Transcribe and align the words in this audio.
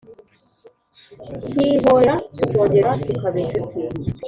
Nkihorera 1.51 2.13
tukongera 2.37 2.91
tukaba 3.05 3.37
inshuti 3.43 3.75